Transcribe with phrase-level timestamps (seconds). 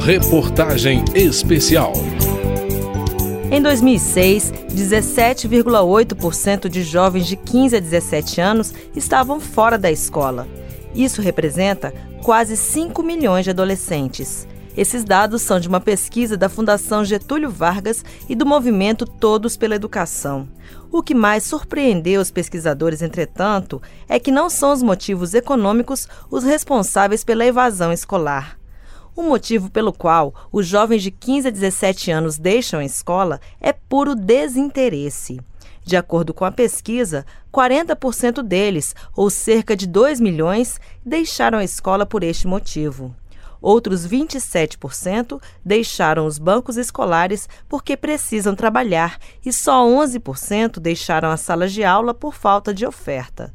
[0.00, 1.92] Reportagem Especial.
[3.50, 10.46] Em 2006, 17,8% de jovens de 15 a 17 anos estavam fora da escola.
[10.94, 14.46] Isso representa quase 5 milhões de adolescentes.
[14.76, 19.74] Esses dados são de uma pesquisa da Fundação Getúlio Vargas e do movimento Todos pela
[19.74, 20.46] Educação.
[20.92, 26.44] O que mais surpreendeu os pesquisadores, entretanto, é que não são os motivos econômicos os
[26.44, 28.55] responsáveis pela evasão escolar.
[29.16, 33.72] O motivo pelo qual os jovens de 15 a 17 anos deixam a escola é
[33.72, 35.40] puro desinteresse.
[35.82, 42.04] De acordo com a pesquisa, 40% deles, ou cerca de 2 milhões, deixaram a escola
[42.04, 43.16] por este motivo.
[43.62, 51.72] Outros 27% deixaram os bancos escolares porque precisam trabalhar e só 11% deixaram as salas
[51.72, 53.54] de aula por falta de oferta.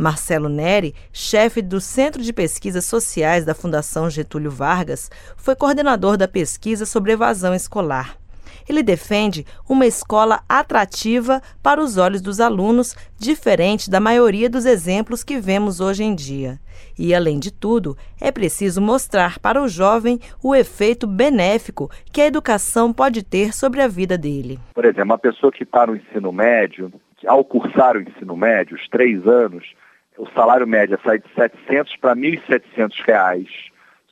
[0.00, 6.26] Marcelo Neri, chefe do Centro de Pesquisas Sociais da Fundação Getúlio Vargas, foi coordenador da
[6.26, 8.16] pesquisa sobre evasão escolar.
[8.66, 15.22] Ele defende uma escola atrativa para os olhos dos alunos, diferente da maioria dos exemplos
[15.22, 16.58] que vemos hoje em dia.
[16.98, 22.26] E, além de tudo, é preciso mostrar para o jovem o efeito benéfico que a
[22.26, 24.58] educação pode ter sobre a vida dele.
[24.72, 26.90] Por exemplo, uma pessoa que está no ensino médio,
[27.26, 29.64] ao cursar o ensino médio, os três anos,
[30.20, 33.48] o salário médio sai de 700 para 1.700 reais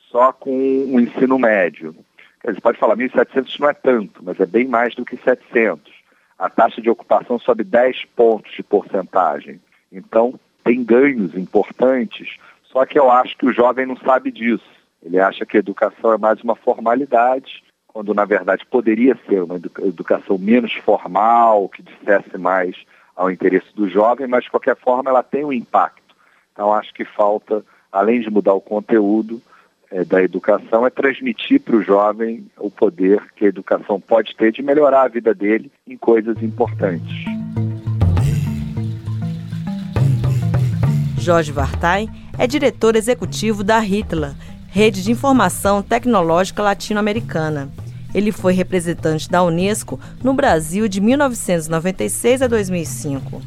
[0.09, 1.95] só com o ensino médio.
[2.41, 5.93] Quer dizer, pode falar, 1.700 não é tanto, mas é bem mais do que 700.
[6.39, 9.61] A taxa de ocupação sobe 10 pontos de porcentagem.
[9.91, 14.65] Então, tem ganhos importantes, só que eu acho que o jovem não sabe disso.
[15.03, 19.57] Ele acha que a educação é mais uma formalidade, quando na verdade poderia ser uma
[19.85, 22.75] educação menos formal, que dissesse mais
[23.19, 26.15] ao interesse do jovem, mas de qualquer forma ela tem um impacto.
[26.53, 29.41] Então acho que falta, além de mudar o conteúdo
[29.91, 34.53] é, da educação, é transmitir para o jovem o poder que a educação pode ter
[34.53, 37.25] de melhorar a vida dele em coisas importantes.
[41.17, 42.07] Jorge Vartain
[42.37, 44.33] é diretor executivo da RITLA,
[44.69, 47.69] Rede de Informação Tecnológica Latino-Americana.
[48.13, 53.41] Ele foi representante da Unesco no Brasil de 1996 a 2005.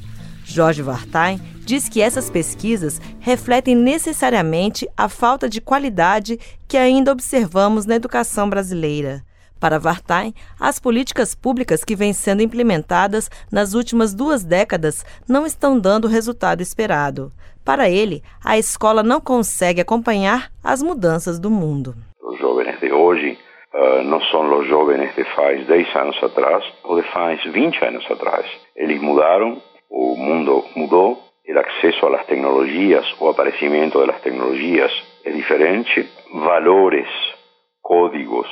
[0.45, 7.87] Jorge Vartain diz que essas pesquisas refletem necessariamente a falta de qualidade que ainda observamos
[7.87, 9.25] na educação brasileira.
[9.59, 15.79] Para Vartain, as políticas públicas que vêm sendo implementadas nas últimas duas décadas não estão
[15.79, 17.31] dando o resultado esperado.
[17.65, 21.95] Para ele, a escola não consegue acompanhar as mudanças do mundo.
[22.21, 23.39] Os jovens de hoje
[23.75, 28.11] uh, não são os jovens de faz 10 anos atrás ou de faz 20 anos
[28.11, 28.47] atrás.
[28.77, 29.61] Eles mudaram,
[29.91, 31.19] o mundo mudou,
[31.49, 34.93] o acesso às tecnologias, o aparecimento das tecnologias
[35.25, 37.09] é diferente, valores,
[37.83, 38.49] códigos,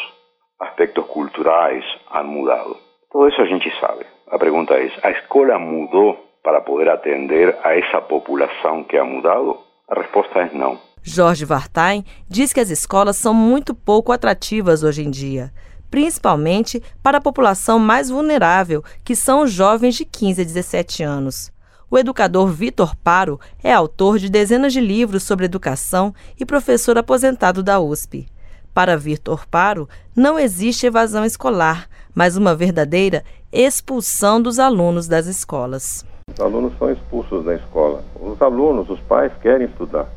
[0.61, 2.77] aspectos culturais han mudado.
[3.11, 4.05] Todo isso a gente sabe.
[4.31, 9.59] A pergunta é: a escola mudou para poder atender a essa população que ha mudado?
[9.89, 10.79] A resposta é não.
[11.03, 15.53] Jorge Vartain diz que as escolas são muito pouco atrativas hoje em dia,
[15.91, 21.51] principalmente para a população mais vulnerável, que são os jovens de 15 a 17 anos.
[21.91, 27.63] O educador Vitor Paro é autor de dezenas de livros sobre educação e professor aposentado
[27.63, 28.29] da USP.
[28.73, 36.05] Para Vitor Paro, não existe evasão escolar, mas uma verdadeira expulsão dos alunos das escolas.
[36.33, 38.05] Os alunos são expulsos da escola.
[38.15, 40.09] Os alunos, os pais querem estudar.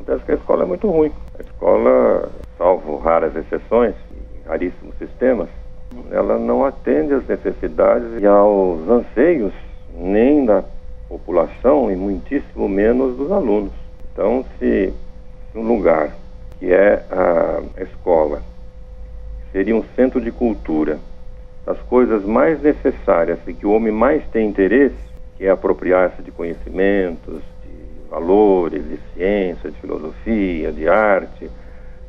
[0.00, 1.12] Acontece que a escola é muito ruim.
[1.38, 3.94] A escola, salvo raras exceções,
[4.46, 5.48] raríssimos sistemas,
[6.10, 9.52] ela não atende às necessidades e aos anseios
[9.94, 10.64] nem da
[11.06, 13.72] população e muitíssimo menos dos alunos.
[14.10, 14.92] Então, se
[15.54, 16.14] um lugar
[16.58, 18.40] que é a escola
[19.52, 20.98] seria um centro de cultura,
[21.66, 24.96] das coisas mais necessárias e que o homem mais tem interesse,
[25.36, 27.42] que é apropriar-se de conhecimentos,
[28.10, 31.50] valores, de ciência, de filosofia, de arte,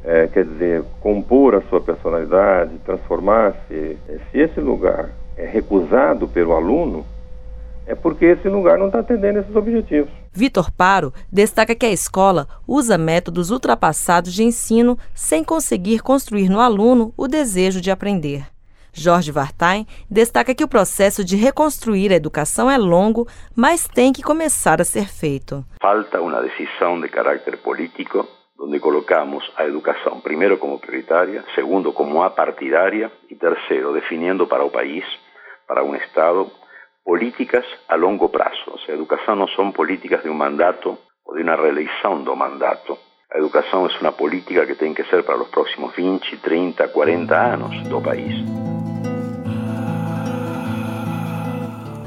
[0.04, 3.98] é, quer dizer, compor a sua personalidade, transformar-se.
[4.10, 7.06] É, se esse lugar é recusado pelo aluno,
[7.86, 10.10] é porque esse lugar não está atendendo esses objetivos.
[10.32, 16.60] Vitor Paro destaca que a escola usa métodos ultrapassados de ensino sem conseguir construir no
[16.60, 18.51] aluno o desejo de aprender.
[18.94, 24.22] Jorge Vartain destaca que o processo de reconstruir a educação é longo, mas tem que
[24.22, 25.66] começar a ser feito.
[25.82, 28.28] Falta uma decisão de caráter político,
[28.60, 34.70] onde colocamos a educação primeiro como prioritária, segundo como apartidária e terceiro definindo para o
[34.70, 35.06] país,
[35.68, 36.52] para um Estado,
[37.04, 38.62] políticas a longo prazo.
[38.68, 42.36] Ou seja, a educação não são políticas de um mandato ou de uma reeleição do
[42.36, 42.98] mandato.
[43.34, 47.34] A educação é uma política que tem que ser para os próximos 20, 30, 40
[47.34, 48.36] anos do país.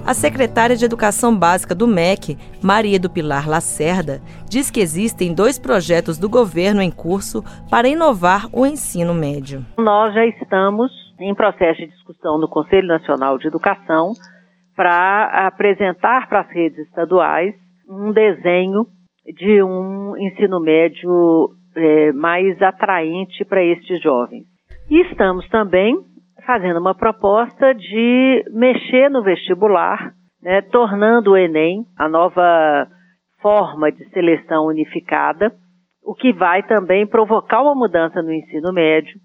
[0.07, 5.59] A secretária de Educação Básica do MEC, Maria do Pilar Lacerda, diz que existem dois
[5.59, 9.65] projetos do governo em curso para inovar o ensino médio.
[9.79, 14.13] Nós já estamos em processo de discussão no Conselho Nacional de Educação
[14.77, 17.55] para apresentar para as redes estaduais
[17.89, 18.87] um desenho
[19.27, 24.45] de um ensino médio é, mais atraente para estes jovens.
[24.91, 25.97] E estamos também
[26.47, 30.13] fazendo uma proposta de mexer no vestibular,
[30.43, 32.87] né, tornando o Enem a nova
[33.41, 35.53] forma de seleção unificada,
[36.03, 39.19] o que vai também provocar uma mudança no ensino médio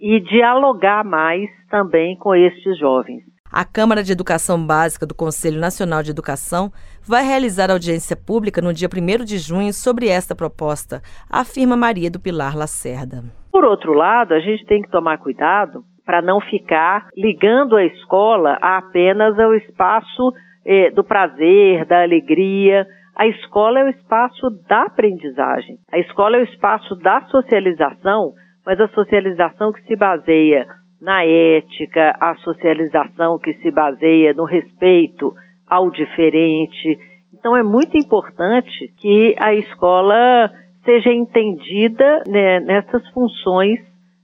[0.00, 3.22] e dialogar mais também com estes jovens.
[3.54, 6.72] A Câmara de Educação Básica do Conselho Nacional de Educação
[7.06, 12.18] vai realizar audiência pública no dia 1 de junho sobre esta proposta, afirma Maria do
[12.18, 13.22] Pilar Lacerda.
[13.52, 18.56] Por outro lado, a gente tem que tomar cuidado para não ficar ligando a escola
[18.62, 20.32] apenas ao espaço
[20.64, 22.86] eh, do prazer, da alegria.
[23.14, 25.76] A escola é o espaço da aprendizagem.
[25.92, 28.32] A escola é o espaço da socialização,
[28.64, 30.66] mas a socialização que se baseia
[31.02, 35.34] na ética, a socialização que se baseia no respeito
[35.68, 36.96] ao diferente.
[37.34, 40.48] Então é muito importante que a escola
[40.84, 43.80] seja entendida né, nessas funções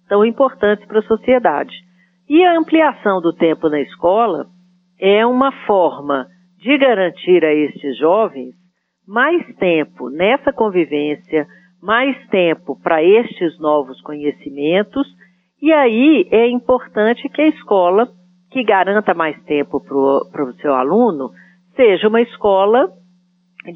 [0.08, 1.74] tão importantes para a sociedade.
[2.28, 4.46] E a ampliação do tempo na escola
[5.00, 6.28] é uma forma
[6.58, 8.54] de garantir a estes jovens
[9.06, 11.46] mais tempo nessa convivência,
[11.82, 15.08] mais tempo para estes novos conhecimentos,
[15.60, 18.08] e aí é importante que a escola,
[18.50, 21.30] que garanta mais tempo para o seu aluno,
[21.74, 22.90] seja uma escola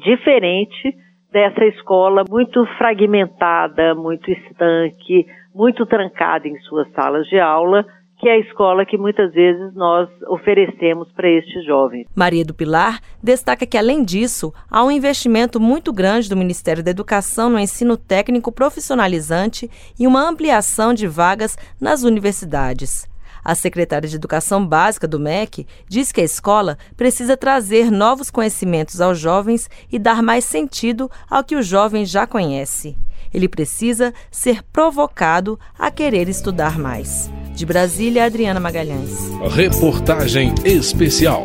[0.03, 0.95] diferente
[1.31, 7.85] dessa escola muito fragmentada, muito estanque, muito trancada em suas salas de aula,
[8.23, 12.07] que é a escola que muitas vezes nós oferecemos para estes jovens.
[12.15, 16.91] Maria do Pilar destaca que, além disso, há um investimento muito grande do Ministério da
[16.91, 23.11] Educação no ensino técnico profissionalizante e uma ampliação de vagas nas universidades.
[23.43, 29.01] A secretária de Educação Básica do MEC diz que a escola precisa trazer novos conhecimentos
[29.01, 32.95] aos jovens e dar mais sentido ao que o jovem já conhece.
[33.33, 37.29] Ele precisa ser provocado a querer estudar mais.
[37.55, 39.11] De Brasília, Adriana Magalhães.
[39.51, 41.43] Reportagem especial.